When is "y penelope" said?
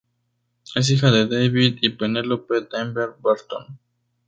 1.81-2.61